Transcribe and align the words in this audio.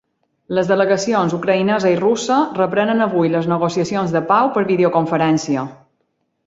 Les 0.57 0.69
delegacions 0.69 1.35
ucraïnesa 1.37 1.91
i 1.97 1.99
russa 1.99 2.39
reprenen 2.61 3.05
avui 3.09 3.33
les 3.35 3.51
negociacions 3.55 4.19
de 4.19 4.27
pau 4.35 4.53
per 4.59 4.69
videoconferència. 4.73 5.71